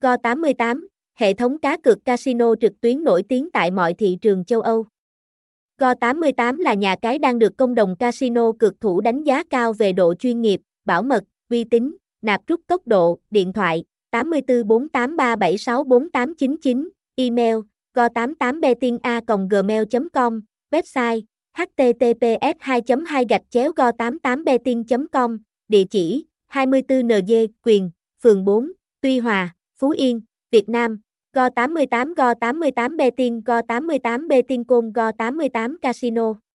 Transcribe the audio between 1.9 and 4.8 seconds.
casino trực tuyến nổi tiếng tại mọi thị trường châu